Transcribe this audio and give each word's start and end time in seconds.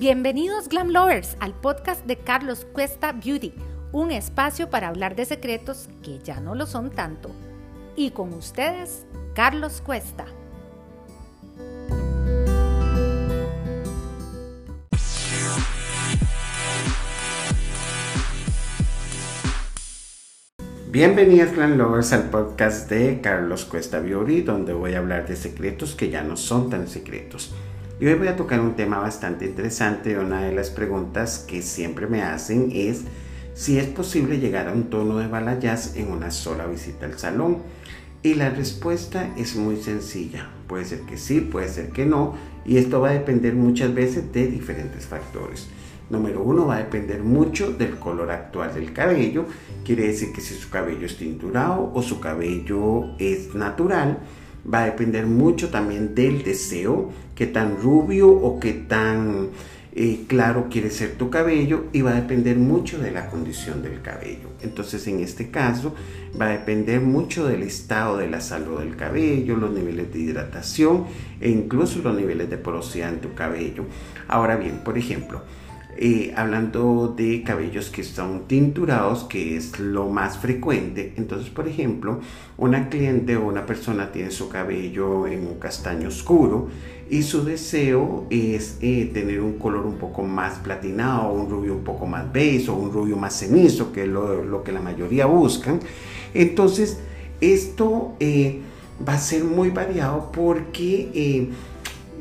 Bienvenidos 0.00 0.70
Glam 0.70 0.88
Lovers 0.88 1.36
al 1.40 1.52
podcast 1.52 2.06
de 2.06 2.16
Carlos 2.16 2.66
Cuesta 2.72 3.12
Beauty, 3.12 3.52
un 3.92 4.12
espacio 4.12 4.70
para 4.70 4.88
hablar 4.88 5.14
de 5.14 5.26
secretos 5.26 5.90
que 6.02 6.18
ya 6.20 6.40
no 6.40 6.54
lo 6.54 6.64
son 6.64 6.88
tanto. 6.88 7.30
Y 7.96 8.12
con 8.12 8.32
ustedes, 8.32 9.04
Carlos 9.34 9.82
Cuesta. 9.84 10.24
Bienvenidos 20.90 21.52
Glam 21.52 21.76
Lovers 21.76 22.14
al 22.14 22.30
podcast 22.30 22.88
de 22.88 23.20
Carlos 23.20 23.66
Cuesta 23.66 24.00
Beauty, 24.00 24.40
donde 24.40 24.72
voy 24.72 24.94
a 24.94 24.98
hablar 25.00 25.28
de 25.28 25.36
secretos 25.36 25.94
que 25.94 26.08
ya 26.08 26.22
no 26.22 26.38
son 26.38 26.70
tan 26.70 26.88
secretos. 26.88 27.54
Y 28.00 28.06
hoy 28.06 28.14
voy 28.14 28.28
a 28.28 28.36
tocar 28.36 28.60
un 28.60 28.76
tema 28.76 28.98
bastante 28.98 29.44
interesante. 29.44 30.18
Una 30.18 30.40
de 30.40 30.54
las 30.54 30.70
preguntas 30.70 31.44
que 31.46 31.60
siempre 31.60 32.06
me 32.06 32.22
hacen 32.22 32.70
es 32.72 33.02
si 33.52 33.78
es 33.78 33.88
posible 33.88 34.38
llegar 34.38 34.68
a 34.68 34.72
un 34.72 34.84
tono 34.84 35.18
de 35.18 35.26
balayage 35.26 36.00
en 36.00 36.10
una 36.10 36.30
sola 36.30 36.64
visita 36.64 37.04
al 37.04 37.18
salón. 37.18 37.58
Y 38.22 38.34
la 38.34 38.48
respuesta 38.48 39.34
es 39.36 39.54
muy 39.54 39.76
sencilla. 39.76 40.48
Puede 40.66 40.86
ser 40.86 41.00
que 41.00 41.18
sí, 41.18 41.42
puede 41.42 41.68
ser 41.68 41.90
que 41.90 42.06
no. 42.06 42.36
Y 42.64 42.78
esto 42.78 43.02
va 43.02 43.10
a 43.10 43.12
depender 43.12 43.54
muchas 43.54 43.92
veces 43.92 44.32
de 44.32 44.46
diferentes 44.46 45.04
factores. 45.04 45.68
Número 46.08 46.42
uno, 46.42 46.68
va 46.68 46.76
a 46.76 46.78
depender 46.78 47.22
mucho 47.22 47.70
del 47.70 47.98
color 47.98 48.30
actual 48.30 48.72
del 48.72 48.94
cabello. 48.94 49.44
Quiere 49.84 50.06
decir 50.06 50.32
que 50.32 50.40
si 50.40 50.54
su 50.54 50.70
cabello 50.70 51.04
es 51.04 51.18
tinturado 51.18 51.92
o 51.94 52.02
su 52.02 52.18
cabello 52.18 53.14
es 53.18 53.54
natural. 53.54 54.20
Va 54.72 54.82
a 54.82 54.86
depender 54.86 55.26
mucho 55.26 55.68
también 55.68 56.14
del 56.14 56.42
deseo, 56.42 57.10
qué 57.34 57.46
tan 57.46 57.76
rubio 57.80 58.28
o 58.28 58.60
qué 58.60 58.72
tan 58.72 59.48
eh, 59.92 60.24
claro 60.28 60.68
quiere 60.70 60.88
ser 60.90 61.16
tu 61.16 61.30
cabello 61.30 61.86
y 61.92 62.02
va 62.02 62.12
a 62.12 62.20
depender 62.20 62.56
mucho 62.56 63.00
de 63.00 63.10
la 63.10 63.28
condición 63.28 63.82
del 63.82 64.00
cabello. 64.02 64.50
Entonces 64.62 65.06
en 65.08 65.20
este 65.20 65.50
caso 65.50 65.94
va 66.40 66.46
a 66.46 66.50
depender 66.50 67.00
mucho 67.00 67.46
del 67.48 67.64
estado 67.64 68.16
de 68.16 68.30
la 68.30 68.40
salud 68.40 68.78
del 68.78 68.94
cabello, 68.94 69.56
los 69.56 69.72
niveles 69.72 70.12
de 70.12 70.20
hidratación 70.20 71.06
e 71.40 71.50
incluso 71.50 72.00
los 72.02 72.14
niveles 72.14 72.48
de 72.50 72.56
porosidad 72.56 73.12
en 73.12 73.20
tu 73.20 73.34
cabello. 73.34 73.84
Ahora 74.28 74.56
bien, 74.56 74.82
por 74.84 74.96
ejemplo, 74.96 75.42
eh, 75.96 76.32
hablando 76.36 77.14
de 77.16 77.42
cabellos 77.42 77.90
que 77.90 78.04
son 78.04 78.46
tinturados, 78.46 79.24
que 79.24 79.56
es 79.56 79.78
lo 79.78 80.08
más 80.08 80.38
frecuente. 80.38 81.12
Entonces, 81.16 81.50
por 81.50 81.68
ejemplo, 81.68 82.20
una 82.56 82.88
cliente 82.88 83.36
o 83.36 83.46
una 83.46 83.66
persona 83.66 84.12
tiene 84.12 84.30
su 84.30 84.48
cabello 84.48 85.26
en 85.26 85.46
un 85.46 85.58
castaño 85.58 86.08
oscuro 86.08 86.68
y 87.10 87.22
su 87.22 87.44
deseo 87.44 88.26
es 88.30 88.78
eh, 88.80 89.10
tener 89.12 89.40
un 89.40 89.58
color 89.58 89.84
un 89.84 89.96
poco 89.96 90.22
más 90.22 90.58
platinado, 90.58 91.32
un 91.32 91.50
rubio 91.50 91.74
un 91.74 91.84
poco 91.84 92.06
más 92.06 92.32
beige 92.32 92.70
o 92.70 92.74
un 92.74 92.92
rubio 92.92 93.16
más 93.16 93.38
cenizo, 93.38 93.92
que 93.92 94.04
es 94.04 94.08
lo, 94.08 94.62
que 94.62 94.72
la 94.72 94.80
mayoría 94.80 95.26
buscan. 95.26 95.80
Entonces, 96.34 96.98
esto 97.40 98.14
eh, 98.20 98.60
va 99.06 99.14
a 99.14 99.18
ser 99.18 99.44
muy 99.44 99.70
variado 99.70 100.30
porque 100.32 101.50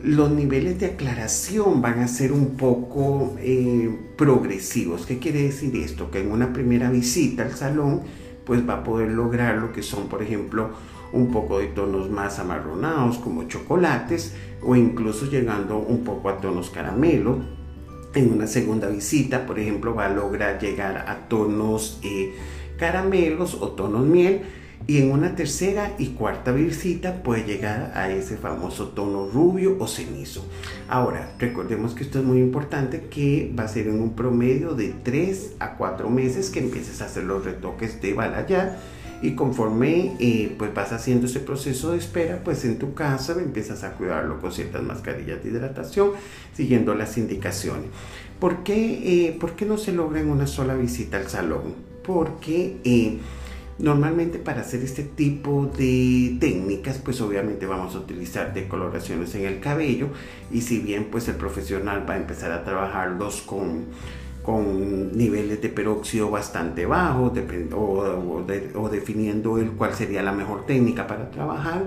los 0.04 0.32
niveles 0.32 0.80
de 0.80 0.88
aclaración 0.88 1.82
van 1.82 2.00
a 2.00 2.08
ser 2.08 2.32
un 2.32 2.56
poco 2.56 3.36
eh, 3.40 3.90
progresivos. 4.18 5.06
¿Qué 5.06 5.20
quiere 5.20 5.44
decir 5.44 5.76
esto? 5.76 6.10
Que 6.12 6.22
en 6.22 6.32
una 6.32 6.54
primera 6.54 6.90
visita 6.90 7.44
al 7.44 7.54
salón, 7.54 8.02
pues 8.46 8.68
va 8.68 8.76
a 8.76 8.84
poder 8.84 9.12
lograr 9.12 9.58
lo 9.58 9.74
que 9.74 9.84
son, 9.84 10.08
por 10.08 10.24
ejemplo, 10.24 10.72
un 11.12 11.32
poco 11.32 11.60
de 11.60 11.68
tonos 11.68 12.10
más 12.10 12.40
amarronados 12.40 13.18
como 13.18 13.48
chocolates 13.48 14.34
o 14.62 14.76
incluso 14.76 15.26
llegando 15.26 15.78
un 15.80 16.04
poco 16.04 16.30
a 16.30 16.38
tonos 16.40 16.70
caramelo. 16.70 17.40
En 18.14 18.32
una 18.32 18.48
segunda 18.48 18.88
visita, 18.88 19.46
por 19.46 19.60
ejemplo, 19.60 19.94
va 19.94 20.06
a 20.06 20.10
lograr 20.10 20.60
llegar 20.60 21.06
a 21.08 21.28
tonos 21.28 22.00
eh, 22.04 22.34
caramelos 22.78 23.56
o 23.56 23.70
tonos 23.70 24.06
miel 24.06 24.42
y 24.88 24.98
en 24.98 25.12
una 25.12 25.36
tercera 25.36 25.94
y 25.98 26.08
cuarta 26.08 26.52
visita 26.52 27.22
puede 27.22 27.44
llegar 27.44 27.92
a 27.96 28.10
ese 28.10 28.38
famoso 28.38 28.90
tono 28.90 29.28
rubio 29.28 29.78
o 29.80 29.88
cenizo. 29.88 30.46
Ahora, 30.88 31.34
recordemos 31.38 31.94
que 31.94 32.04
esto 32.04 32.20
es 32.20 32.26
muy 32.26 32.40
importante 32.40 33.08
que 33.10 33.54
va 33.58 33.64
a 33.64 33.68
ser 33.68 33.88
en 33.88 34.02
un 34.02 34.16
promedio 34.16 34.74
de 34.74 34.94
3 35.04 35.56
a 35.60 35.76
4 35.76 36.10
meses 36.10 36.50
que 36.50 36.60
empieces 36.60 37.02
a 37.02 37.06
hacer 37.06 37.24
los 37.24 37.46
retoques 37.46 38.02
de 38.02 38.14
balayage 38.14 38.72
y 39.22 39.36
conforme 39.36 40.16
eh, 40.20 40.56
pues 40.58 40.74
vas 40.74 40.92
haciendo 40.94 41.28
ese 41.28 41.42
proceso 41.42 41.92
de 41.92 41.98
espera, 41.98 42.42
pues 42.44 42.64
en 42.66 42.80
tu 42.80 42.94
casa 42.94 43.34
empiezas 43.34 43.84
a 43.84 43.92
cuidarlo 43.92 44.40
con 44.40 44.52
ciertas 44.52 44.82
mascarillas 44.82 45.44
de 45.44 45.50
hidratación, 45.50 46.12
siguiendo 46.54 46.96
las 46.96 47.18
indicaciones. 47.18 47.90
¿Por 48.40 48.64
qué, 48.64 49.28
eh, 49.28 49.38
¿por 49.40 49.54
qué 49.54 49.66
no 49.66 49.78
se 49.78 49.92
logra 49.92 50.22
en 50.22 50.30
una 50.30 50.48
sola 50.48 50.76
visita 50.76 51.18
al 51.18 51.28
salón? 51.28 51.76
Porque 52.04 52.78
eh, 52.86 53.18
Normalmente 53.80 54.40
para 54.40 54.60
hacer 54.60 54.84
este 54.84 55.04
tipo 55.04 55.72
de 55.78 56.36
técnicas, 56.38 56.98
pues 56.98 57.22
obviamente 57.22 57.66
vamos 57.66 57.96
a 57.96 58.00
utilizar 58.00 58.54
decoloraciones 58.54 59.34
en 59.36 59.46
el 59.46 59.62
cabello 59.62 60.10
y 60.52 60.62
si 60.62 60.80
bien 60.80 61.08
pues 61.10 61.30
el 61.30 61.36
profesional 61.36 62.04
va 62.08 62.16
a 62.16 62.18
empezar 62.18 62.52
a 62.52 62.66
trabajarlos 62.66 63.42
con, 63.42 63.86
con 64.44 65.18
niveles 65.18 65.62
de 65.62 65.70
peróxido 65.70 66.30
bastante 66.30 66.86
bajos 66.86 67.32
o, 67.74 68.44
o, 68.76 68.90
definiendo 68.90 69.58
el 69.58 69.72
cuál 69.72 69.94
sería 69.94 70.24
la 70.24 70.34
mejor 70.34 70.66
técnica 70.66 71.08
para 71.08 71.32
trabajar, 71.32 71.84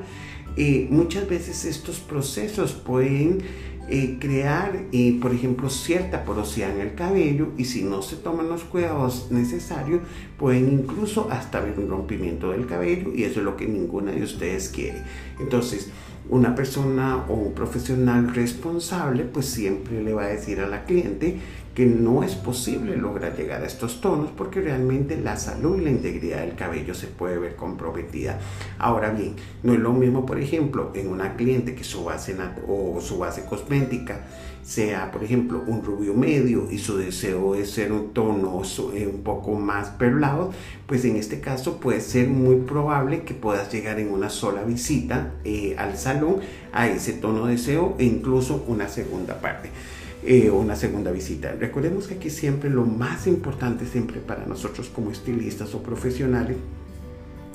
eh, 0.56 0.86
muchas 0.90 1.28
veces 1.28 1.64
estos 1.64 2.00
procesos 2.00 2.72
pueden 2.72 3.42
eh, 3.88 4.16
crear, 4.20 4.86
eh, 4.92 5.18
por 5.20 5.34
ejemplo, 5.34 5.68
cierta 5.68 6.24
porosidad 6.24 6.70
en 6.70 6.80
el 6.80 6.94
cabello 6.94 7.48
y 7.58 7.64
si 7.64 7.82
no 7.82 8.00
se 8.00 8.16
toman 8.16 8.48
los 8.48 8.62
cuidados 8.62 9.28
necesarios, 9.30 10.02
pueden 10.38 10.72
incluso 10.72 11.28
hasta 11.30 11.58
haber 11.58 11.78
un 11.78 11.90
rompimiento 11.90 12.52
del 12.52 12.66
cabello 12.66 13.12
y 13.14 13.24
eso 13.24 13.40
es 13.40 13.44
lo 13.44 13.56
que 13.56 13.66
ninguna 13.66 14.12
de 14.12 14.22
ustedes 14.22 14.68
quiere. 14.68 15.02
Entonces, 15.40 15.90
una 16.28 16.54
persona 16.54 17.24
o 17.28 17.34
un 17.34 17.54
profesional 17.54 18.32
responsable 18.32 19.24
pues 19.24 19.46
siempre 19.46 20.02
le 20.02 20.14
va 20.14 20.24
a 20.24 20.28
decir 20.28 20.60
a 20.60 20.68
la 20.68 20.84
cliente 20.84 21.38
que 21.74 21.86
no 21.86 22.22
es 22.22 22.34
posible 22.34 22.96
lograr 22.96 23.36
llegar 23.36 23.62
a 23.62 23.66
estos 23.66 24.00
tonos 24.00 24.30
porque 24.36 24.60
realmente 24.60 25.18
la 25.18 25.36
salud 25.36 25.78
y 25.78 25.84
la 25.84 25.90
integridad 25.90 26.40
del 26.40 26.54
cabello 26.54 26.94
se 26.94 27.06
puede 27.06 27.38
ver 27.38 27.56
comprometida. 27.56 28.38
Ahora 28.78 29.10
bien, 29.10 29.36
no 29.62 29.72
es 29.72 29.80
lo 29.80 29.92
mismo, 29.92 30.26
por 30.26 30.38
ejemplo, 30.38 30.92
en 30.94 31.08
una 31.08 31.34
cliente 31.36 31.74
que 31.74 31.84
su 31.84 32.04
base 32.04 32.36
o 32.68 33.00
su 33.00 33.18
base 33.18 33.44
cosmética 33.44 34.20
sea, 34.62 35.10
por 35.10 35.24
ejemplo, 35.24 35.62
un 35.66 35.82
rubio 35.82 36.14
medio 36.14 36.70
y 36.70 36.78
su 36.78 36.96
deseo 36.96 37.54
es 37.54 37.70
ser 37.70 37.92
un 37.92 38.12
tono 38.12 38.62
eh, 38.94 39.06
un 39.12 39.22
poco 39.22 39.54
más 39.54 39.88
perlado, 39.90 40.52
pues 40.86 41.04
en 41.04 41.16
este 41.16 41.40
caso 41.40 41.78
puede 41.78 42.00
ser 42.00 42.28
muy 42.28 42.56
probable 42.56 43.22
que 43.24 43.34
puedas 43.34 43.72
llegar 43.72 43.98
en 43.98 44.12
una 44.12 44.30
sola 44.30 44.62
visita 44.62 45.32
eh, 45.44 45.74
al 45.78 45.96
salón 45.96 46.36
a 46.72 46.86
ese 46.86 47.14
tono 47.14 47.46
de 47.46 47.52
deseo 47.52 47.96
e 47.98 48.04
incluso 48.04 48.64
una 48.68 48.88
segunda 48.88 49.40
parte. 49.40 49.70
Eh, 50.24 50.50
una 50.50 50.76
segunda 50.76 51.10
visita. 51.10 51.52
Recordemos 51.58 52.06
que 52.06 52.14
aquí 52.14 52.30
siempre 52.30 52.70
lo 52.70 52.84
más 52.84 53.26
importante 53.26 53.86
siempre 53.86 54.20
para 54.20 54.46
nosotros 54.46 54.88
como 54.88 55.10
estilistas 55.10 55.74
o 55.74 55.82
profesionales 55.82 56.56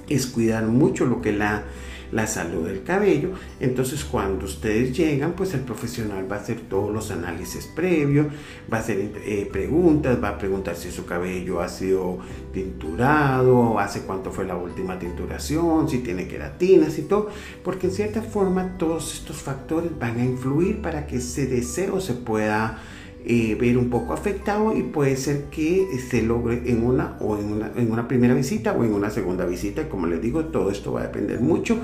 es 0.10 0.28
cuidar 0.28 0.66
mucho 0.66 1.06
lo 1.06 1.22
que 1.22 1.32
la 1.32 1.64
la 2.12 2.28
salud 2.28 2.68
del 2.68 2.84
cabello. 2.84 3.32
Entonces 3.60 4.04
cuando 4.04 4.46
ustedes 4.46 4.96
llegan, 4.98 5.34
pues 5.34 5.54
el 5.54 5.62
profesional 5.62 6.32
va 6.32 6.38
a 6.38 6.40
hacer 6.40 6.62
todos 6.62 6.94
los 6.94 7.12
análisis 7.12 7.68
previos, 7.68 8.28
va 8.72 8.78
a 8.78 8.80
hacer 8.82 9.12
eh, 9.26 9.50
preguntas, 9.52 10.22
va 10.22 10.30
a 10.30 10.38
preguntar 10.38 10.76
si 10.76 10.92
su 10.92 11.06
cabello 11.06 11.62
ha 11.62 11.70
sido 11.70 12.20
tinturado, 12.54 13.80
hace 13.80 14.02
cuánto 14.02 14.32
fue 14.32 14.46
la 14.46 14.56
última 14.56 14.98
tinturación, 15.00 15.90
si 15.90 16.00
tiene 16.00 16.28
queratinas 16.28 16.98
y 16.98 17.04
todo, 17.04 17.30
porque 17.64 17.88
en 17.88 17.94
cierta 17.94 18.22
forma 18.22 18.78
todos 18.78 19.14
estos 19.14 19.38
factores 19.38 19.92
van 20.00 20.20
a 20.20 20.26
influir 20.26 20.82
para 20.82 21.08
que 21.08 21.18
ese 21.18 21.46
deseo 21.48 22.00
se 22.00 22.14
pueda 22.14 22.82
eh, 23.26 23.58
ver 23.60 23.78
un 23.78 23.90
poco 23.90 24.14
afectado 24.14 24.76
y 24.76 24.84
puede 24.84 25.18
ser 25.18 25.46
que 25.52 25.86
se 26.10 26.22
logre 26.22 26.62
en 26.66 26.86
una 26.86 27.18
o 27.20 27.38
en 27.38 27.52
una, 27.52 27.72
en 27.76 27.92
una 27.92 28.08
primera 28.08 28.34
visita 28.34 28.72
o 28.74 28.84
en 28.84 28.94
una 28.94 29.10
segunda 29.10 29.46
visita. 29.46 29.90
Como 29.90 30.08
les 30.08 30.22
digo, 30.22 30.46
todo 30.46 30.72
esto 30.72 30.94
va 30.94 31.02
a 31.02 31.04
depender 31.04 31.42
mucho 31.42 31.78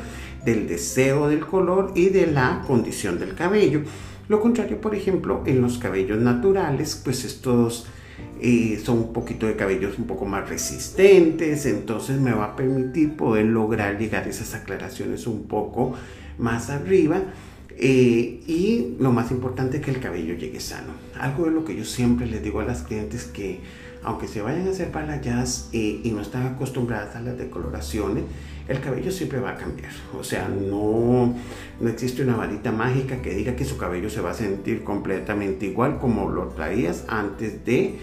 del 0.45 0.67
deseo 0.67 1.27
del 1.27 1.41
color 1.41 1.91
y 1.95 2.09
de 2.09 2.27
la 2.27 2.63
condición 2.65 3.19
del 3.19 3.35
cabello. 3.35 3.81
Lo 4.29 4.39
contrario, 4.39 4.79
por 4.79 4.95
ejemplo, 4.95 5.43
en 5.45 5.61
los 5.61 5.77
cabellos 5.77 6.19
naturales, 6.19 6.99
pues 7.03 7.25
estos 7.25 7.87
eh, 8.39 8.81
son 8.83 8.99
un 8.99 9.13
poquito 9.13 9.47
de 9.47 9.55
cabellos 9.55 9.97
un 9.99 10.05
poco 10.05 10.25
más 10.25 10.47
resistentes, 10.47 11.65
entonces 11.65 12.19
me 12.19 12.31
va 12.31 12.45
a 12.45 12.55
permitir 12.55 13.17
poder 13.17 13.45
lograr 13.45 13.99
llegar 13.99 14.23
a 14.23 14.29
esas 14.29 14.53
aclaraciones 14.53 15.27
un 15.27 15.43
poco 15.43 15.93
más 16.37 16.69
arriba 16.69 17.21
eh, 17.77 18.41
y 18.47 18.95
lo 18.99 19.11
más 19.11 19.31
importante 19.31 19.77
es 19.77 19.83
que 19.83 19.91
el 19.91 19.99
cabello 19.99 20.35
llegue 20.35 20.59
sano. 20.59 20.93
Algo 21.19 21.45
de 21.45 21.51
lo 21.51 21.65
que 21.65 21.75
yo 21.75 21.85
siempre 21.85 22.27
les 22.27 22.43
digo 22.43 22.59
a 22.59 22.65
las 22.65 22.83
clientes 22.83 23.25
que 23.25 23.59
aunque 24.03 24.27
se 24.27 24.41
vayan 24.41 24.67
a 24.67 24.71
hacer 24.71 24.91
balayas 24.91 25.69
eh, 25.71 26.01
y 26.03 26.11
no 26.11 26.21
están 26.21 26.45
acostumbradas 26.45 27.15
a 27.15 27.21
las 27.21 27.37
decoloraciones, 27.37 28.25
el 28.67 28.79
cabello 28.79 29.11
siempre 29.11 29.39
va 29.39 29.51
a 29.51 29.55
cambiar. 29.55 29.91
O 30.17 30.23
sea, 30.23 30.47
no, 30.47 31.33
no 31.79 31.89
existe 31.89 32.23
una 32.23 32.35
varita 32.35 32.71
mágica 32.71 33.21
que 33.21 33.33
diga 33.33 33.55
que 33.55 33.65
su 33.65 33.77
cabello 33.77 34.09
se 34.09 34.21
va 34.21 34.31
a 34.31 34.33
sentir 34.33 34.83
completamente 34.83 35.67
igual 35.67 35.99
como 35.99 36.29
lo 36.29 36.49
traías 36.49 37.05
antes 37.07 37.65
de 37.65 37.97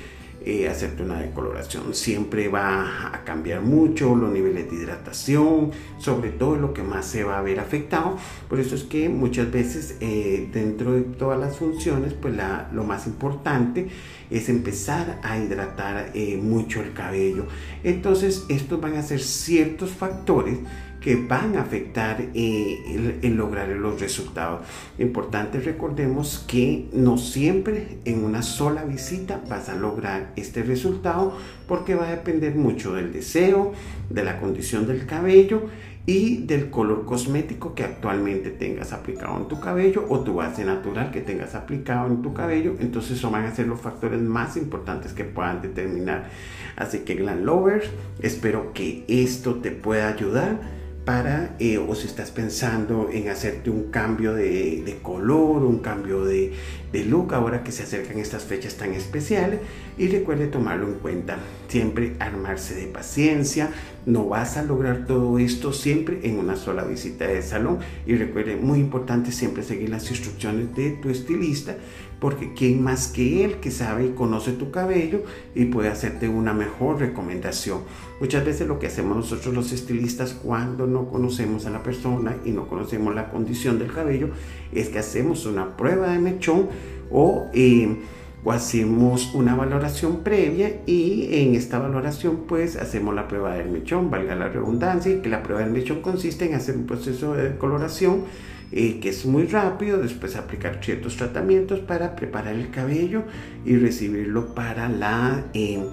eh, 0.44 0.68
hacerte 0.68 1.02
una 1.02 1.20
decoloración. 1.20 1.94
Siempre 1.94 2.48
va 2.48 3.14
a 3.14 3.24
cambiar 3.24 3.60
mucho 3.60 4.14
los 4.16 4.32
niveles 4.32 4.70
de 4.70 4.76
hidratación, 4.76 5.70
sobre 5.98 6.30
todo 6.30 6.56
lo 6.56 6.72
que 6.72 6.82
más 6.82 7.06
se 7.06 7.24
va 7.24 7.38
a 7.38 7.42
ver 7.42 7.60
afectado. 7.60 8.16
Por 8.48 8.58
eso 8.58 8.74
es 8.74 8.84
que 8.84 9.08
muchas 9.08 9.50
veces 9.50 9.96
eh, 10.00 10.48
dentro 10.52 10.92
de 10.92 11.02
todas 11.02 11.38
las 11.38 11.56
funciones, 11.56 12.14
pues 12.14 12.34
la, 12.34 12.70
lo 12.72 12.84
más 12.84 13.06
importante 13.06 13.88
es 14.30 14.48
empezar 14.48 15.20
a 15.22 15.38
hidratar 15.38 16.12
eh, 16.14 16.36
mucho 16.36 16.80
el 16.80 16.92
cabello. 16.92 17.46
Entonces, 17.84 18.44
estos 18.48 18.80
van 18.80 18.96
a 18.96 19.02
ser 19.02 19.20
ciertos 19.20 19.90
factores 19.90 20.58
que 21.00 21.16
van 21.16 21.56
a 21.56 21.62
afectar 21.62 22.20
eh, 22.34 23.18
el, 23.22 23.34
lograr 23.34 23.68
los 23.68 24.00
resultados. 24.00 24.60
Importante 24.98 25.58
recordemos 25.60 26.44
que 26.46 26.88
no 26.92 27.16
siempre 27.16 27.98
en 28.04 28.22
una 28.22 28.42
sola 28.42 28.84
visita 28.84 29.40
vas 29.48 29.68
a 29.68 29.74
lograr 29.74 30.32
este 30.36 30.62
resultado 30.62 31.36
porque 31.66 31.94
va 31.94 32.08
a 32.08 32.10
depender 32.10 32.54
mucho 32.54 32.94
del 32.94 33.12
deseo, 33.12 33.72
de 34.10 34.24
la 34.24 34.38
condición 34.38 34.86
del 34.86 35.06
cabello 35.06 35.62
y 36.06 36.38
del 36.44 36.70
color 36.70 37.04
cosmético 37.04 37.74
que 37.74 37.84
actualmente 37.84 38.50
tengas 38.50 38.92
aplicado 38.92 39.36
en 39.36 39.48
tu 39.48 39.60
cabello 39.60 40.06
o 40.08 40.20
tu 40.20 40.34
base 40.34 40.64
natural 40.64 41.10
que 41.10 41.20
tengas 41.20 41.54
aplicado 41.54 42.08
en 42.08 42.20
tu 42.20 42.34
cabello. 42.34 42.74
Entonces, 42.80 43.18
eso 43.18 43.30
van 43.30 43.44
a 43.44 43.54
ser 43.54 43.66
los 43.68 43.80
factores 43.80 44.20
más 44.20 44.56
importantes 44.56 45.12
que 45.12 45.24
puedan 45.24 45.62
determinar. 45.62 46.30
Así 46.76 47.00
que, 47.00 47.14
Glam 47.14 47.44
Lovers, 47.44 47.90
espero 48.20 48.72
que 48.72 49.04
esto 49.08 49.56
te 49.56 49.70
pueda 49.70 50.08
ayudar 50.08 50.79
para, 51.04 51.56
eh, 51.58 51.78
o 51.78 51.94
si 51.94 52.06
estás 52.06 52.30
pensando 52.30 53.08
en 53.12 53.28
hacerte 53.28 53.70
un 53.70 53.90
cambio 53.90 54.34
de, 54.34 54.98
color, 55.02 55.62
un 55.62 55.78
cambio 55.78 56.24
de, 56.24 56.52
look, 56.92 57.34
ahora 57.34 57.64
que 57.64 57.72
se 57.72 57.82
acercan 57.82 58.18
estas 58.18 58.44
fechas 58.44 58.74
tan 58.74 58.92
especiales, 58.92 59.60
y 59.96 60.08
recuerde 60.08 60.46
tomarlo 60.46 60.86
en 60.86 60.94
cuenta. 60.94 61.38
Siempre 61.68 62.16
armarse 62.18 62.74
de 62.74 62.86
paciencia, 62.86 63.70
no 64.06 64.28
vas 64.28 64.56
a 64.56 64.62
lograr 64.62 65.06
todo 65.06 65.38
esto 65.38 65.72
siempre 65.72 66.20
en 66.24 66.38
una 66.38 66.56
sola 66.56 66.84
visita 66.84 67.26
de 67.26 67.42
salón, 67.42 67.78
y 68.06 68.14
recuerde, 68.14 68.56
muy 68.56 68.78
importante 68.78 69.32
siempre 69.32 69.62
seguir 69.62 69.90
las 69.90 70.10
instrucciones 70.10 70.74
de 70.74 70.90
tu 70.92 71.10
estilista, 71.10 71.76
porque 72.20 72.52
quién 72.54 72.82
más 72.82 73.08
que 73.08 73.44
él 73.44 73.60
que 73.60 73.70
sabe 73.70 74.06
y 74.06 74.10
conoce 74.10 74.52
tu 74.52 74.70
cabello 74.70 75.22
y 75.54 75.64
puede 75.66 75.88
hacerte 75.88 76.28
una 76.28 76.52
mejor 76.52 77.00
recomendación. 77.00 77.80
Muchas 78.20 78.44
veces 78.44 78.68
lo 78.68 78.78
que 78.78 78.88
hacemos 78.88 79.16
nosotros 79.16 79.54
los 79.54 79.72
estilistas 79.72 80.34
cuando 80.34 80.86
no 80.86 81.08
conocemos 81.08 81.64
a 81.64 81.70
la 81.70 81.82
persona 81.82 82.36
y 82.44 82.50
no 82.50 82.68
conocemos 82.68 83.14
la 83.14 83.30
condición 83.30 83.78
del 83.78 83.92
cabello 83.92 84.28
es 84.72 84.90
que 84.90 84.98
hacemos 84.98 85.46
una 85.46 85.76
prueba 85.76 86.12
de 86.12 86.18
mechón 86.18 86.68
o, 87.10 87.48
eh, 87.54 87.96
o 88.44 88.52
hacemos 88.52 89.34
una 89.34 89.54
valoración 89.54 90.22
previa 90.22 90.80
y 90.86 91.28
en 91.30 91.54
esta 91.54 91.78
valoración 91.78 92.44
pues 92.48 92.76
hacemos 92.76 93.14
la 93.14 93.28
prueba 93.28 93.54
del 93.54 93.68
mechón, 93.68 94.10
valga 94.10 94.34
la 94.34 94.48
redundancia, 94.48 95.12
y 95.12 95.20
que 95.20 95.28
la 95.28 95.42
prueba 95.42 95.62
del 95.62 95.72
mechón 95.72 96.00
consiste 96.00 96.46
en 96.46 96.54
hacer 96.54 96.76
un 96.76 96.86
proceso 96.86 97.34
de 97.34 97.56
coloración 97.56 98.24
eh, 98.72 99.00
que 99.00 99.08
es 99.08 99.26
muy 99.26 99.46
rápido, 99.46 99.98
después 99.98 100.36
aplicar 100.36 100.78
ciertos 100.80 101.16
tratamientos 101.16 101.80
para 101.80 102.14
preparar 102.14 102.54
el 102.54 102.70
cabello 102.70 103.24
y 103.64 103.76
recibirlo 103.76 104.54
para 104.54 104.88
la 104.88 105.44
eh, 105.54 105.84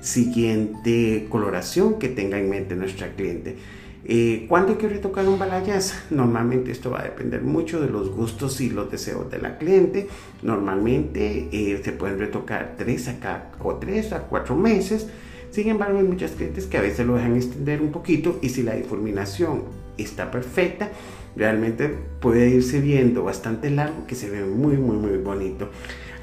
siguiente 0.00 1.26
coloración 1.28 1.98
que 1.98 2.08
tenga 2.08 2.38
en 2.38 2.48
mente 2.48 2.76
nuestra 2.76 3.08
cliente. 3.14 3.56
Eh, 4.04 4.46
¿Cuándo 4.48 4.72
hay 4.72 4.78
que 4.78 4.88
retocar 4.88 5.28
un 5.28 5.38
balayage? 5.38 5.94
Normalmente 6.10 6.70
esto 6.70 6.90
va 6.90 7.00
a 7.00 7.04
depender 7.04 7.42
mucho 7.42 7.80
de 7.80 7.90
los 7.90 8.10
gustos 8.10 8.60
y 8.60 8.70
los 8.70 8.90
deseos 8.90 9.30
de 9.30 9.38
la 9.38 9.58
cliente. 9.58 10.08
Normalmente 10.42 11.80
se 11.82 11.92
pueden 11.92 12.18
retocar 12.18 12.74
3 12.78 13.08
a, 13.08 13.50
o 13.62 13.74
3 13.74 14.12
a 14.12 14.22
4 14.22 14.56
meses. 14.56 15.06
Sin 15.50 15.68
embargo, 15.68 15.98
hay 15.98 16.04
muchas 16.04 16.32
clientes 16.32 16.66
que 16.66 16.78
a 16.78 16.80
veces 16.80 17.06
lo 17.06 17.16
dejan 17.16 17.36
extender 17.36 17.82
un 17.82 17.90
poquito 17.90 18.38
y 18.40 18.50
si 18.50 18.62
la 18.62 18.74
difuminación 18.74 19.64
está 19.98 20.30
perfecta, 20.30 20.90
realmente 21.36 21.94
puede 22.20 22.48
irse 22.48 22.80
viendo 22.80 23.24
bastante 23.24 23.70
largo 23.70 24.06
que 24.06 24.14
se 24.14 24.30
ve 24.30 24.44
muy 24.44 24.76
muy 24.76 24.96
muy 24.96 25.18
bonito 25.18 25.68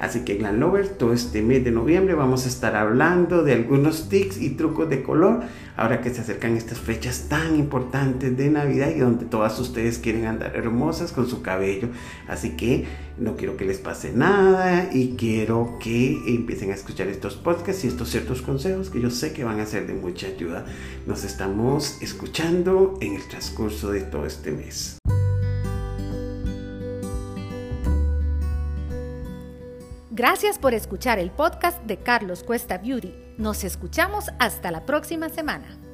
así 0.00 0.20
que 0.20 0.36
Glam 0.36 0.60
todo 0.98 1.12
este 1.12 1.42
mes 1.42 1.64
de 1.64 1.70
noviembre 1.70 2.14
vamos 2.14 2.44
a 2.46 2.48
estar 2.48 2.76
hablando 2.76 3.42
de 3.42 3.52
algunos 3.54 4.08
tics 4.08 4.40
y 4.40 4.50
trucos 4.50 4.88
de 4.88 5.02
color 5.02 5.40
ahora 5.78 6.00
que 6.00 6.10
se 6.10 6.20
acercan 6.20 6.56
estas 6.56 6.80
fechas 6.80 7.26
tan 7.28 7.56
importantes 7.56 8.36
de 8.36 8.50
Navidad 8.50 8.90
y 8.94 8.98
donde 8.98 9.26
todas 9.26 9.58
ustedes 9.60 9.98
quieren 9.98 10.26
andar 10.26 10.56
hermosas 10.56 11.12
con 11.12 11.28
su 11.28 11.40
cabello. 11.40 11.88
Así 12.26 12.56
que 12.56 12.84
no 13.16 13.36
quiero 13.36 13.56
que 13.56 13.64
les 13.64 13.78
pase 13.78 14.12
nada 14.12 14.90
y 14.92 15.14
quiero 15.16 15.78
que 15.80 16.18
empiecen 16.26 16.72
a 16.72 16.74
escuchar 16.74 17.06
estos 17.06 17.36
podcasts 17.36 17.84
y 17.84 17.88
estos 17.88 18.10
ciertos 18.10 18.42
consejos 18.42 18.90
que 18.90 19.00
yo 19.00 19.10
sé 19.10 19.32
que 19.32 19.44
van 19.44 19.60
a 19.60 19.66
ser 19.66 19.86
de 19.86 19.94
mucha 19.94 20.26
ayuda. 20.26 20.66
Nos 21.06 21.22
estamos 21.22 22.02
escuchando 22.02 22.98
en 23.00 23.14
el 23.14 23.28
transcurso 23.28 23.92
de 23.92 24.00
todo 24.00 24.26
este 24.26 24.50
mes. 24.50 24.97
Gracias 30.18 30.58
por 30.58 30.74
escuchar 30.74 31.20
el 31.20 31.30
podcast 31.30 31.80
de 31.84 31.98
Carlos 31.98 32.42
Cuesta 32.42 32.78
Beauty. 32.78 33.14
Nos 33.36 33.62
escuchamos 33.62 34.24
hasta 34.40 34.72
la 34.72 34.84
próxima 34.84 35.28
semana. 35.28 35.87